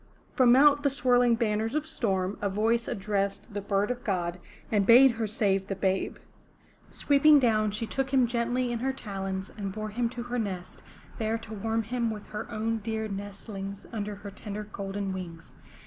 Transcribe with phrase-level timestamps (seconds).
[0.33, 4.39] From out the swirling banners of storm, a voice addressed the Bird of God
[4.71, 6.17] and bade her save the babe.
[6.89, 10.81] Sweeping down she took him gently in her talons and bore him to her nest,
[11.19, 15.51] there to warm him with her own dear nestlings under her tender golden wings.